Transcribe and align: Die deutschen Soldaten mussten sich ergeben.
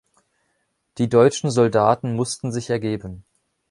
Die 0.97 1.09
deutschen 1.09 1.51
Soldaten 1.51 2.15
mussten 2.15 2.51
sich 2.51 2.71
ergeben. 2.71 3.23